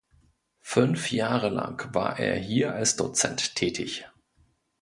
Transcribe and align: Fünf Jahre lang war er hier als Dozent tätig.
Fünf 0.63 1.11
Jahre 1.11 1.49
lang 1.49 1.93
war 1.93 2.17
er 2.17 2.35
hier 2.35 2.73
als 2.73 2.95
Dozent 2.95 3.53
tätig. 3.55 4.09